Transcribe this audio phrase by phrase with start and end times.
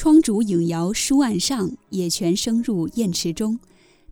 [0.00, 3.58] 窗烛影摇书案上，野泉声入砚池中。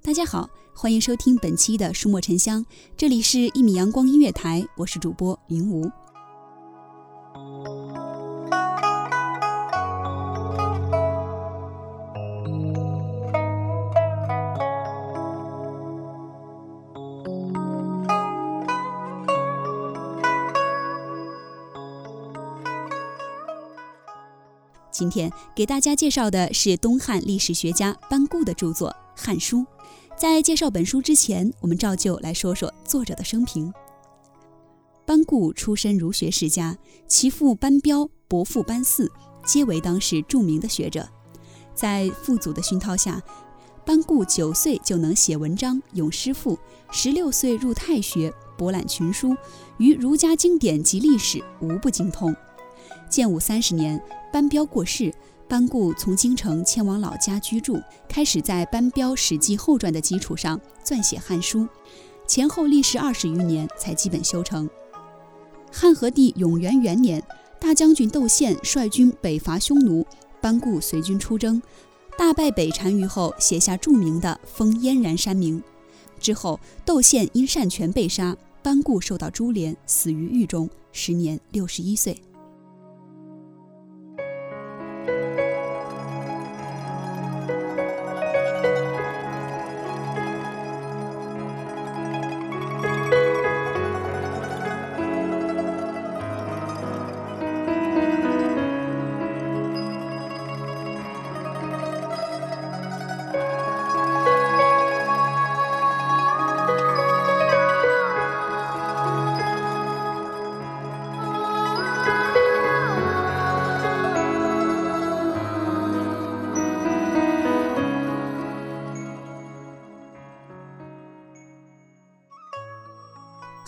[0.02, 2.62] 大家好，欢迎收听本期的书墨沉香，
[2.94, 5.90] 这里是一米阳光音乐台，我是主播云无。
[24.98, 29.58] 今天给大家介绍的是东汉历史学家班固的著作《汉书》。
[30.16, 33.72] 在介绍本书之前，我们照旧来说说作者的生平。
[35.06, 39.08] 班固出身儒学世家，其父班彪、伯父班嗣
[39.46, 41.08] 皆为当时著名的学者。
[41.76, 43.22] 在父祖的熏陶下，
[43.86, 46.58] 班固九岁就能写文章、咏诗赋，
[46.90, 49.36] 十六岁入太学，博览群书，
[49.76, 52.34] 于儒家经典及历史无不精通。
[53.08, 54.02] 建武三十年，
[54.32, 55.12] 班彪过世，
[55.48, 61.60] 班固从京城迁往老家居住，开始在班彪《史记后传》的基础上撰写《汉书》，
[62.26, 64.68] 前后历时二十余年才基本修成。
[65.72, 67.22] 汉和帝永元元年，
[67.58, 70.06] 大将军窦宪率军北伐匈奴，
[70.40, 71.60] 班固随军出征，
[72.16, 75.58] 大败北单于后，写下著名的《封燕然山铭》。
[76.20, 82.14] 之后，窦宪因擅权被杀，班固受到株连，死于狱中，时年六十一岁。《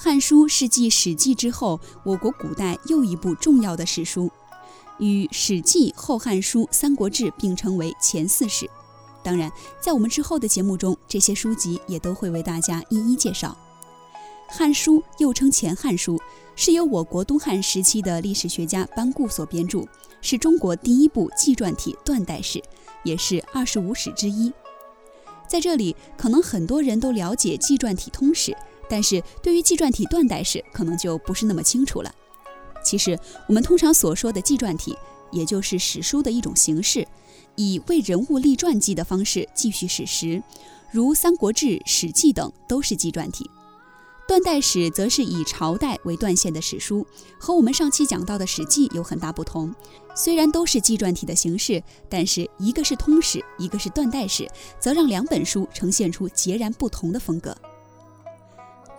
[0.03, 4.31] 汉书》是继《史记》之后，我国古代又一部重要的史书，
[4.97, 8.67] 与《史记》《后汉书》《三国志》并称为前四史。
[9.23, 13.55] 当然，在我们之后的节目中，这些书籍也都会为大家一一介绍。
[14.57, 16.17] 《汉书》又称《前汉书》，
[16.57, 19.85] 是由我国东汉时期的历史学家班固所编著，
[20.23, 22.59] 是中国第一部纪传体断代史，
[23.05, 24.51] 也是二十五史之一。
[25.47, 28.57] 在这里，可能很多人都了解纪传体通史。
[28.91, 32.13] 但是对于纪传体断代史，可能就不是那么清楚了。
[32.85, 33.17] 其实，
[33.47, 34.97] 我们通常所说的纪传体，
[35.31, 37.07] 也就是史书的一种形式，
[37.55, 40.43] 以为人物立传记的方式记叙史实，
[40.91, 43.49] 如《三国志》《史记》等都是纪传体。
[44.27, 47.07] 断代史则是以朝代为断线的史书，
[47.39, 49.75] 和我们上期讲到的《史记》有很大不同。
[50.15, 54.49] 虽然都是纪传体的形式，但是一个是通史，一个是断代史，
[54.79, 57.57] 则让两本书呈现出截然不同的风格。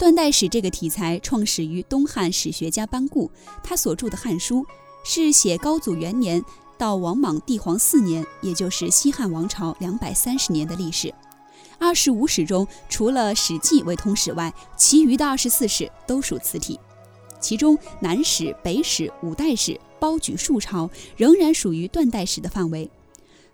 [0.02, 3.30] 断代史这个题材创始于东汉史学家班固，
[3.64, 4.64] 他所著的《汉书》
[5.04, 6.44] 是写高祖元年
[6.76, 11.14] 到王莽帝皇四年，也就是西汉王朝两百三十年的历史。
[11.78, 16.80] 二十五史中，除了《史记》为通史外，其余的二十四史都属此体。
[17.40, 22.90] 其中南史、北史、五代史、包举数朝仍然属于断代史的范围。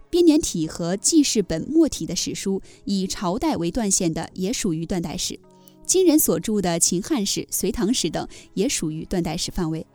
[0.09, 5.37] 编年体和记事本末体的史书，以朝代为断线的，也属于断代史。
[5.87, 9.87] 今人所著的秦汉史、隋唐史等，也属于断代史范围。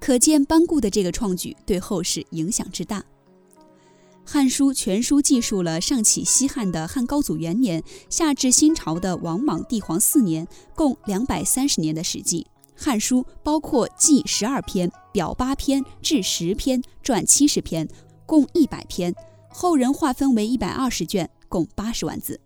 [0.00, 3.00] 可见班固的这个创举对后世影响之大。
[4.24, 12.46] 《汉书》全书记述了上起西汉的汉高祖元年，下至新朝的王莽帝皇四年，共两百三十年的史记。
[12.82, 17.86] 《汉书》包括记十二篇、表八篇、志十篇、传七十篇，
[18.24, 19.14] 共一百篇。
[19.50, 22.40] 后人划分为一百二十卷，共八十万字。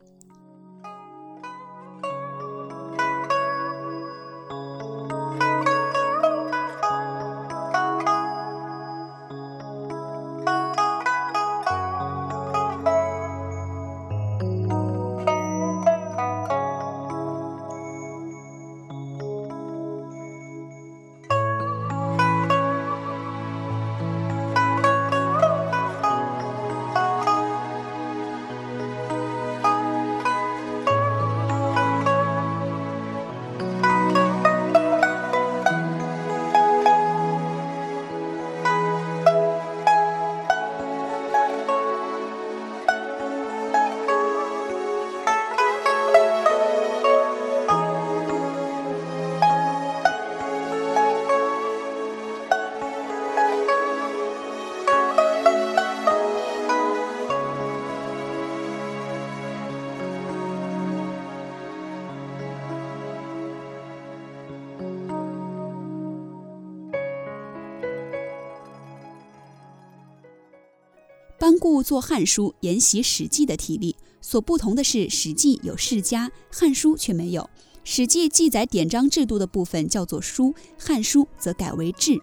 [71.44, 77.43] 班固做《汉书》沿袭《史记》的体例，所不同的是，《史记》有世家，《汉书》却没有。
[77.85, 82.12] 《史记》记载典章制度的部分叫做书，《汉书》则改为志。《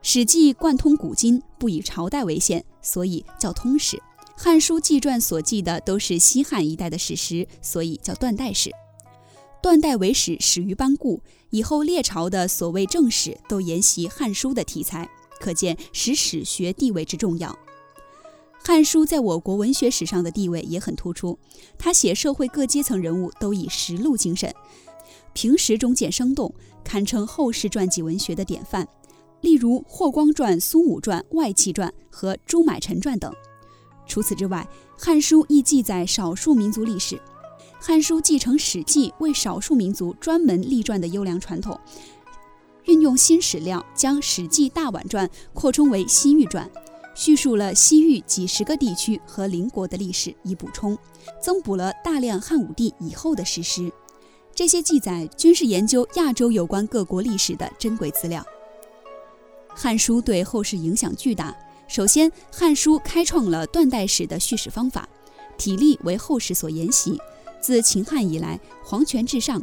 [0.00, 3.96] 史记》贯通古今，不以朝代为限，所以叫通史；
[4.36, 8.70] 《汉书》纪传所记的都是西汉一代的史实，所以叫断代史。
[9.60, 15.10] 断代为史始于班固，以后列朝的所谓正史都沿袭《汉书》的题材，
[15.40, 17.50] 可见史史学地位之重要。
[18.62, 21.38] 《汉书》在我国文学史上的地位也很突出，
[21.78, 24.54] 他写社会各阶层人物都以实录精神，
[25.32, 26.54] 平时中见生动，
[26.84, 28.86] 堪称后世传记文学的典范。
[29.40, 33.34] 例如《霍光传》《苏武传》《外戚传》和《朱买臣传》等。
[34.06, 34.68] 除此之外，
[35.04, 37.16] 《汉书》亦记载少数民族历史，
[37.80, 41.80] 《汉书》继承《史记》为少数民族专门立传的优良传统，
[42.84, 46.70] 运用新史料，将《史记大宛传》扩充为《西域传》。
[47.14, 50.96] 叙述了西域几十个地区和邻国的历史，以补充、
[51.40, 53.92] 增补了大量汉武帝以后的史实。
[54.54, 58.44] 这些记载均是研究亚洲有关各国历史的珍贵资料。
[59.82, 61.56] 《汉书》对后世影响巨大。
[61.86, 65.08] 首先，《汉书》开创了断代史的叙事方法，
[65.58, 67.18] 体例为后世所沿袭。
[67.60, 69.62] 自秦汉以来，皇权至上，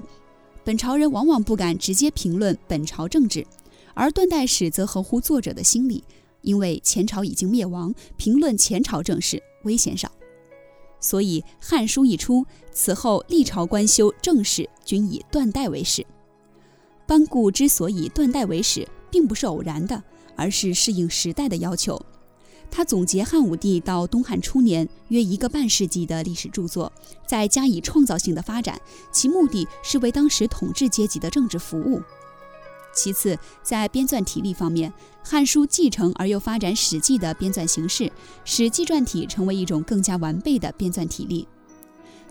[0.64, 3.46] 本朝人往往不敢直接评论本朝政治，
[3.94, 6.04] 而断代史则合乎作者的心理。
[6.48, 10.10] 因为前朝已经灭亡，评论前朝政事危险少，
[10.98, 16.08] 所以《汉书》一出，此后历朝官修政史均以断代为始。
[17.06, 20.02] 班固之所以断代为始，并不是偶然的，
[20.38, 22.02] 而是适应时代的要求。
[22.72, 26.90] 他总结汉武帝到东汉初年约一个半世纪的历史著作，
[27.28, 28.80] 再加以创造性的发展，
[29.12, 32.02] 其目的是为当时统治阶级的政治服务。
[32.98, 34.92] 其次，在编纂体例方面，
[35.24, 38.12] 《汉书》继承而又发展《史记》的编纂形式，
[38.44, 41.48] 使纪传体成为一种更加完备的编纂体例。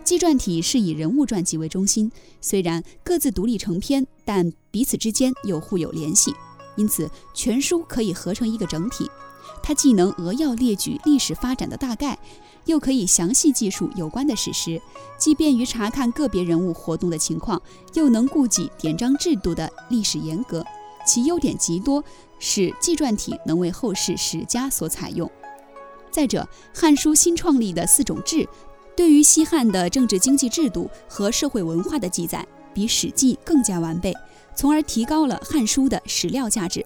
[0.03, 6.33] 纪传体是以人物传记为中心，虽然各自独立成篇，但彼此之间又互有联系，
[6.75, 9.09] 因此全书可以合成一个整体。
[9.61, 12.17] 它既能扼要列举历史发展的大概。
[12.65, 14.81] 又可以详细记述有关的史实，
[15.17, 17.61] 既便于查看个别人物活动的情况，
[17.93, 20.61] 又能顾及典章制度的历史严格，
[21.05, 22.03] 其优点极多，
[22.39, 25.31] 使纪传体能为后世史家所采用。
[26.11, 26.45] 再者，
[26.77, 28.45] 《汉书》新创立的四种志，
[28.97, 34.13] 对于西汉的政治经济制度和社会文化的记载，比《史记》更加完备，
[34.57, 36.85] 从而提高了《汉书》的史料价值。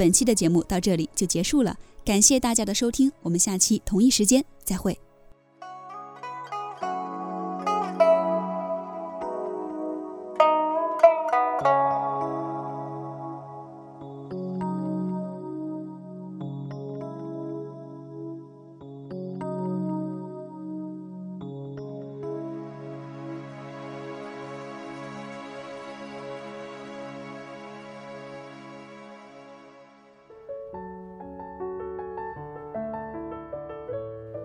[0.00, 4.98] 本期的节目到这里就结束了，感谢大家的收听，我们下期同一时间再会。